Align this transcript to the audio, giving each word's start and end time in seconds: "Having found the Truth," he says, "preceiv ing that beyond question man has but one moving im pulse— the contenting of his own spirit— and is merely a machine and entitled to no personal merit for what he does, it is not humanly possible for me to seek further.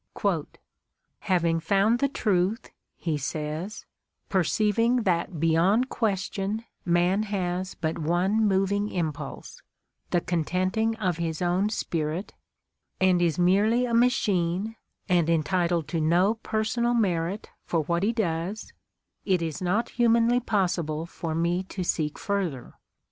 "Having 1.19 1.59
found 1.59 1.99
the 1.99 2.07
Truth," 2.09 2.71
he 2.97 3.19
says, 3.19 3.85
"preceiv 4.31 4.79
ing 4.79 4.95
that 5.03 5.39
beyond 5.39 5.89
question 5.89 6.65
man 6.83 7.21
has 7.21 7.75
but 7.75 7.99
one 7.99 8.47
moving 8.47 8.89
im 8.89 9.13
pulse— 9.13 9.61
the 10.09 10.19
contenting 10.19 10.95
of 10.95 11.17
his 11.17 11.39
own 11.39 11.69
spirit— 11.69 12.33
and 12.99 13.21
is 13.21 13.37
merely 13.37 13.85
a 13.85 13.93
machine 13.93 14.75
and 15.07 15.29
entitled 15.29 15.87
to 15.89 16.01
no 16.01 16.33
personal 16.33 16.95
merit 16.95 17.51
for 17.67 17.81
what 17.81 18.01
he 18.01 18.11
does, 18.11 18.73
it 19.23 19.39
is 19.43 19.61
not 19.61 19.89
humanly 19.89 20.39
possible 20.39 21.05
for 21.05 21.35
me 21.35 21.61
to 21.61 21.83
seek 21.83 22.17
further. 22.17 22.73